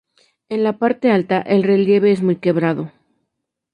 En 0.49 0.63
la 0.63 0.79
parte 0.79 1.11
alta, 1.11 1.39
el 1.41 1.61
relieve 1.61 2.11
es 2.11 2.23
muy 2.23 2.37
quebrado. 2.37 2.91